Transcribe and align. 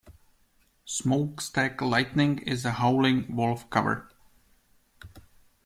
"Smokestack 0.83 1.79
Lightning" 1.79 2.39
is 2.39 2.65
a 2.65 2.71
Howlin' 2.71 3.35
Wolf 3.35 3.69
cover. 3.69 4.09